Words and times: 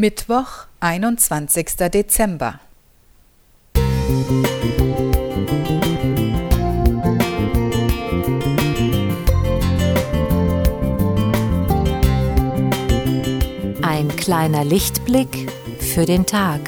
Mittwoch, 0.00 0.66
21. 0.78 1.90
Dezember. 1.92 2.60
Ein 13.82 14.08
kleiner 14.16 14.64
Lichtblick 14.64 15.50
für 15.80 16.06
den 16.06 16.24
Tag. 16.26 16.60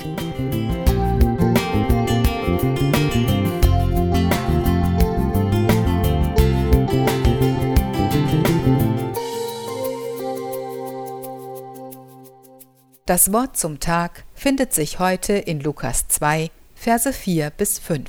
Das 13.11 13.32
Wort 13.32 13.56
zum 13.56 13.80
Tag 13.80 14.22
findet 14.36 14.72
sich 14.72 15.00
heute 15.00 15.32
in 15.32 15.59
Lukas 15.59 16.06
2, 16.06 16.48
Verse 16.77 17.12
4 17.12 17.50
bis 17.50 17.80
5. 17.80 18.09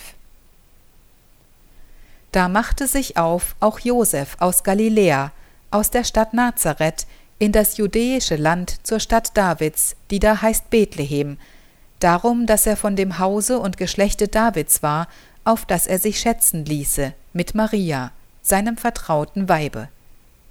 Da 2.32 2.48
machte 2.48 2.86
sich 2.86 3.18
auf 3.18 3.55
auch 3.60 3.80
Josef 3.80 4.38
aus 4.38 4.62
Galiläa, 4.62 5.32
aus 5.72 5.90
der 5.90 6.04
Stadt 6.04 6.36
Nazareth, 6.36 7.08
in 7.40 7.52
das 7.52 7.77
judäische 7.77 8.36
Land 8.36 8.76
zur 8.86 9.00
Stadt 9.00 9.36
Davids, 9.36 9.96
die 10.12 10.20
da 10.20 10.40
heißt 10.40 10.70
Bethlehem, 10.70 11.40
darum, 11.99 12.46
dass 12.46 12.68
er 12.68 12.77
von 12.77 12.96
dem 12.96 13.18
Hause 13.18 13.58
und 13.58 13.77
Geschlechte 13.77 14.27
Davids 14.27 14.84
war, 14.84 15.08
auf 15.44 15.66
das 15.66 15.88
er 15.88 15.98
sich 15.98 16.20
schätzen 16.20 16.63
ließe, 16.63 17.16
mit 17.34 17.55
Maria, 17.55 18.12
seinem 18.44 18.77
vertrauten 18.77 19.49
Weibe. 19.49 19.88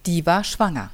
Die 0.07 0.27
war 0.27 0.43
schwanger. 0.43 0.91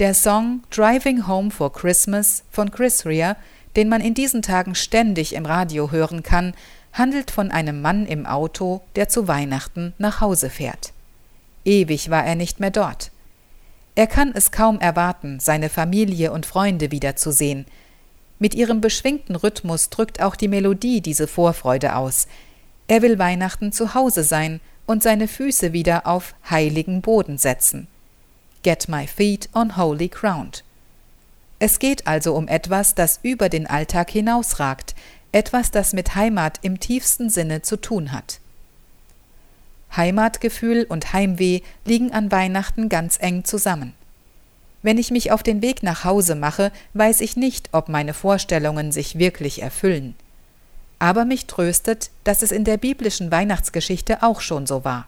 Der 0.00 0.14
Song 0.14 0.62
Driving 0.70 1.26
Home 1.26 1.50
for 1.50 1.70
Christmas 1.74 2.42
von 2.50 2.70
Chris 2.70 3.04
Rea, 3.04 3.36
den 3.76 3.90
man 3.90 4.00
in 4.00 4.14
diesen 4.14 4.40
Tagen 4.40 4.74
ständig 4.74 5.34
im 5.34 5.44
Radio 5.44 5.90
hören 5.90 6.22
kann, 6.22 6.54
handelt 6.94 7.30
von 7.30 7.50
einem 7.50 7.82
Mann 7.82 8.06
im 8.06 8.24
Auto, 8.24 8.80
der 8.96 9.10
zu 9.10 9.28
Weihnachten 9.28 9.92
nach 9.98 10.22
Hause 10.22 10.48
fährt. 10.48 10.94
Ewig 11.66 12.08
war 12.08 12.24
er 12.24 12.34
nicht 12.34 12.60
mehr 12.60 12.70
dort. 12.70 13.10
Er 13.94 14.06
kann 14.06 14.32
es 14.34 14.52
kaum 14.52 14.80
erwarten, 14.80 15.38
seine 15.38 15.68
Familie 15.68 16.32
und 16.32 16.46
Freunde 16.46 16.90
wiederzusehen. 16.90 17.66
Mit 18.38 18.54
ihrem 18.54 18.80
beschwingten 18.80 19.36
Rhythmus 19.36 19.90
drückt 19.90 20.22
auch 20.22 20.34
die 20.34 20.48
Melodie 20.48 21.02
diese 21.02 21.26
Vorfreude 21.26 21.94
aus. 21.94 22.26
Er 22.88 23.02
will 23.02 23.18
Weihnachten 23.18 23.70
zu 23.70 23.92
Hause 23.92 24.24
sein 24.24 24.60
und 24.86 25.02
seine 25.02 25.28
Füße 25.28 25.74
wieder 25.74 26.06
auf 26.06 26.34
heiligen 26.48 27.02
Boden 27.02 27.36
setzen. 27.36 27.86
Get 28.62 28.88
My 28.88 29.06
Feet 29.06 29.48
on 29.54 29.76
Holy 29.76 30.08
Ground. 30.08 30.64
Es 31.58 31.78
geht 31.78 32.06
also 32.06 32.34
um 32.34 32.46
etwas, 32.46 32.94
das 32.94 33.20
über 33.22 33.48
den 33.48 33.66
Alltag 33.66 34.10
hinausragt, 34.10 34.94
etwas, 35.32 35.70
das 35.70 35.92
mit 35.92 36.14
Heimat 36.14 36.58
im 36.62 36.78
tiefsten 36.78 37.30
Sinne 37.30 37.62
zu 37.62 37.76
tun 37.76 38.12
hat. 38.12 38.40
Heimatgefühl 39.96 40.84
und 40.88 41.12
Heimweh 41.12 41.60
liegen 41.84 42.12
an 42.12 42.30
Weihnachten 42.30 42.88
ganz 42.88 43.18
eng 43.20 43.44
zusammen. 43.44 43.94
Wenn 44.82 44.98
ich 44.98 45.10
mich 45.10 45.32
auf 45.32 45.42
den 45.42 45.62
Weg 45.62 45.82
nach 45.82 46.04
Hause 46.04 46.34
mache, 46.34 46.70
weiß 46.94 47.20
ich 47.20 47.36
nicht, 47.36 47.70
ob 47.72 47.88
meine 47.88 48.14
Vorstellungen 48.14 48.92
sich 48.92 49.18
wirklich 49.18 49.62
erfüllen. 49.62 50.14
Aber 50.98 51.24
mich 51.24 51.46
tröstet, 51.46 52.10
dass 52.24 52.42
es 52.42 52.52
in 52.52 52.64
der 52.64 52.76
biblischen 52.76 53.30
Weihnachtsgeschichte 53.30 54.22
auch 54.22 54.40
schon 54.40 54.66
so 54.66 54.84
war. 54.84 55.06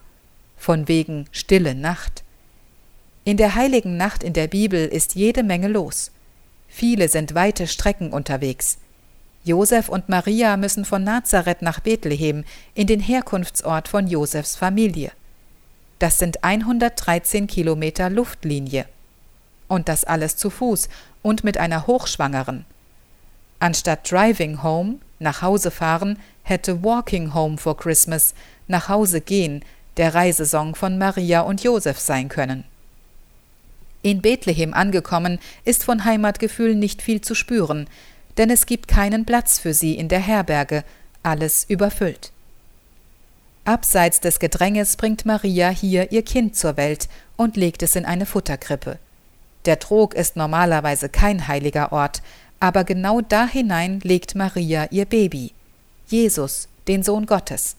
Von 0.57 0.89
wegen 0.89 1.27
stille 1.33 1.75
Nacht. 1.75 2.22
In 3.25 3.37
der 3.37 3.55
heiligen 3.55 3.97
Nacht 3.97 4.25
in 4.25 4.33
der 4.33 4.49
Bibel 4.49 4.89
ist 4.89 5.15
jede 5.15 5.45
Menge 5.45 5.69
los. 5.69 6.11
Viele 6.67 7.09
sind 7.09 7.35
weite 7.35 7.69
Strecken 7.69 8.13
unterwegs. 8.13 8.79
Josef 9.45 9.89
und 9.89 10.09
Maria 10.09 10.57
müssen 10.57 10.85
von 10.85 11.05
Nazareth 11.05 11.63
nach 11.63 11.79
Bethlehem 11.79 12.45
in 12.75 12.89
den 12.89 12.99
Herkunftsort 12.99 13.87
von 13.87 14.09
Josefs 14.09 14.57
Familie. 14.57 15.13
Das 16.01 16.19
sind 16.19 16.43
113 16.43 17.47
Kilometer 17.47 18.11
Luftlinie. 18.11 18.87
Und 19.69 19.89
das 19.89 20.03
alles 20.03 20.37
zu 20.37 20.51
Fuß 20.51 20.89
und 21.23 21.45
mit 21.45 21.59
einer 21.59 21.87
Hochschwangeren. 21.87 22.65
Anstatt 23.61 24.11
Driving 24.11 24.65
Home, 24.65 24.97
nach 25.21 25.43
Hause 25.43 25.71
fahren, 25.71 26.19
hätte 26.43 26.83
Walking 26.83 27.35
Home 27.35 27.57
for 27.57 27.77
Christmas, 27.77 28.35
nach 28.67 28.89
Hause 28.89 29.21
gehen, 29.21 29.65
der 29.97 30.13
Reisesong 30.13 30.75
von 30.75 30.99
Maria 30.99 31.43
und 31.43 31.63
Josef 31.63 32.01
sein 32.01 32.29
können. 32.29 32.65
In 34.03 34.21
Bethlehem 34.21 34.75
angekommen, 34.75 35.39
ist 35.65 35.85
von 35.85 36.05
Heimatgefühl 36.05 36.75
nicht 36.75 37.03
viel 37.03 37.21
zu 37.21 37.35
spüren, 37.35 37.89
denn 38.37 38.51
es 38.51 38.67
gibt 38.67 38.89
keinen 38.89 39.25
Platz 39.25 39.59
für 39.59 39.75
sie 39.75 39.95
in 39.95 40.09
der 40.09 40.21
Herberge, 40.21 40.85
alles 41.23 41.65
überfüllt. 41.69 42.33
Abseits 43.65 44.19
des 44.19 44.41
Gedränges 44.41 44.97
bringt 44.97 45.25
Maria 45.25 45.69
hier 45.69 46.11
ihr 46.11 46.23
Kind 46.23 46.57
zur 46.57 46.77
Welt 46.77 47.09
und 47.37 47.57
legt 47.57 47.83
es 47.83 47.95
in 47.95 48.05
eine 48.05 48.27
Futterkrippe. 48.27 48.99
Der 49.67 49.79
Trog 49.79 50.15
ist 50.15 50.35
normalerweise 50.35 51.09
kein 51.09 51.47
heiliger 51.47 51.93
Ort, 51.93 52.23
aber 52.59 52.83
genau 52.83 53.21
da 53.21 53.47
hinein 53.47 54.01
legt 54.03 54.35
Maria 54.35 54.89
ihr 54.91 55.05
Baby, 55.05 55.53
Jesus, 56.09 56.67
den 56.89 57.05
Sohn 57.05 57.27
Gottes. 57.27 57.77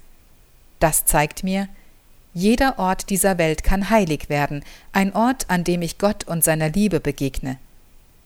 Das 0.79 1.03
zeigt 1.03 1.43
mir, 1.43 1.67
jeder 2.33 2.79
Ort 2.79 3.09
dieser 3.09 3.37
Welt 3.37 3.63
kann 3.63 3.89
heilig 3.89 4.29
werden, 4.29 4.63
ein 4.91 5.13
Ort, 5.13 5.49
an 5.49 5.63
dem 5.63 5.81
ich 5.81 5.97
Gott 5.99 6.23
und 6.25 6.43
seiner 6.43 6.69
Liebe 6.69 6.99
begegne. 6.99 7.57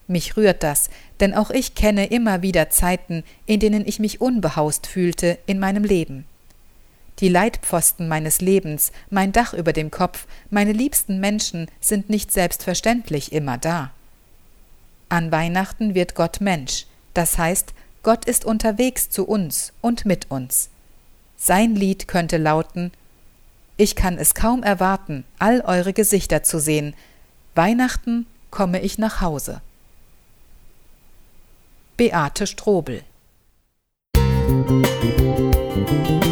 Mich 0.08 0.38
rührt 0.38 0.64
das, 0.64 0.90
denn 1.20 1.34
auch 1.34 1.50
ich 1.50 1.76
kenne 1.76 2.08
immer 2.08 2.42
wieder 2.42 2.70
Zeiten, 2.70 3.24
in 3.46 3.60
denen 3.60 3.86
ich 3.86 4.00
mich 4.00 4.22
unbehaust 4.22 4.88
fühlte 4.88 5.38
in 5.46 5.60
meinem 5.60 5.84
Leben. 5.84 6.26
Die 7.20 7.30
Leitpfosten 7.30 8.08
meines 8.08 8.40
Lebens, 8.40 8.92
mein 9.10 9.34
Dach 9.34 9.54
über 9.54 9.74
dem 9.74 9.92
Kopf, 9.92 10.28
meine 10.50 10.72
liebsten 10.72 11.20
Menschen 11.20 11.68
sind 11.82 12.10
nicht 12.10 12.32
selbstverständlich 12.32 13.34
immer 13.34 13.58
da. 13.58 13.92
An 15.10 15.32
Weihnachten 15.32 15.96
wird 15.96 16.16
Gott 16.16 16.40
Mensch, 16.40 16.86
das 17.14 17.38
heißt, 17.38 17.74
Gott 18.04 18.26
ist 18.26 18.46
unterwegs 18.46 19.10
zu 19.10 19.28
uns 19.28 19.74
und 19.82 20.06
mit 20.06 20.32
uns. 20.32 20.70
Sein 21.36 21.76
Lied 21.76 22.08
könnte 22.08 22.38
lauten 22.38 22.92
ich 23.78 23.96
kann 23.96 24.18
es 24.18 24.34
kaum 24.34 24.64
erwarten, 24.64 25.24
all 25.38 25.62
eure 25.62 25.94
Gesichter 25.94 26.42
zu 26.42 26.60
sehen. 26.60 26.96
Weihnachten 27.54 28.26
komme 28.50 28.82
ich 28.82 28.98
nach 28.98 29.22
Hause. 29.22 29.62
Beate 31.96 32.48
Strobel 32.48 33.04
Musik 34.58 36.27